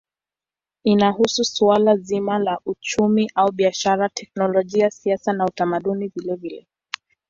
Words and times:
Inahusu 0.83 1.43
suala 1.43 1.95
zima 1.97 2.39
la 2.39 2.59
uchumi 2.65 3.29
au 3.35 3.51
biashara, 3.51 4.09
teknolojia, 4.09 4.89
siasa 4.91 5.33
na 5.33 5.45
utamaduni 5.45 6.07
vilevile. 6.07 6.67